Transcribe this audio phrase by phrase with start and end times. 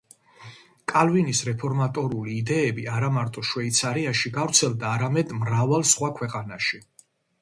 [0.91, 6.83] კალვინის რეფორმატორული იდეები არამარტო შვეიცარიაში გავრცელდა, არამედ მრავალ სხვა ქვეყანაში.